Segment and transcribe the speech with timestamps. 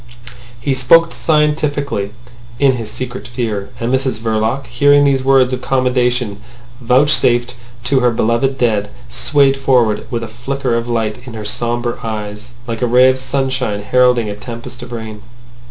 [0.59, 2.11] He spoke scientifically
[2.57, 3.69] in his secret fear.
[3.79, 6.41] And Mrs Verloc, hearing these words of commendation
[6.81, 11.99] vouchsafed to her beloved dead, swayed forward with a flicker of light in her sombre
[12.01, 15.21] eyes, like a ray of sunshine heralding a tempest of rain.